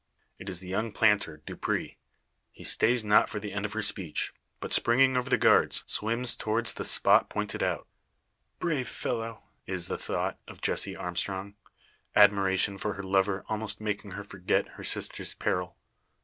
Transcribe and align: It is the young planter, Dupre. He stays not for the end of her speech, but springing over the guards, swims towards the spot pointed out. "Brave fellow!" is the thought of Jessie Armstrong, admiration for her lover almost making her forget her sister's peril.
It 0.39 0.49
is 0.49 0.61
the 0.61 0.67
young 0.67 0.91
planter, 0.91 1.43
Dupre. 1.45 1.95
He 2.51 2.63
stays 2.63 3.05
not 3.05 3.29
for 3.29 3.39
the 3.39 3.53
end 3.53 3.65
of 3.65 3.73
her 3.73 3.83
speech, 3.83 4.33
but 4.59 4.73
springing 4.73 5.15
over 5.15 5.29
the 5.29 5.37
guards, 5.37 5.83
swims 5.85 6.35
towards 6.35 6.73
the 6.73 6.83
spot 6.85 7.29
pointed 7.29 7.61
out. 7.61 7.87
"Brave 8.57 8.89
fellow!" 8.89 9.43
is 9.67 9.89
the 9.89 9.99
thought 9.99 10.39
of 10.47 10.59
Jessie 10.59 10.95
Armstrong, 10.95 11.53
admiration 12.15 12.79
for 12.79 12.93
her 12.93 13.03
lover 13.03 13.45
almost 13.47 13.79
making 13.79 14.13
her 14.13 14.23
forget 14.23 14.69
her 14.69 14.83
sister's 14.83 15.35
peril. 15.35 15.77